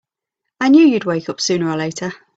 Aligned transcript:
I 0.59 0.69
knew 0.69 0.83
you'd 0.83 1.05
wake 1.05 1.29
up 1.29 1.39
sooner 1.39 1.69
or 1.69 1.77
later! 1.77 2.11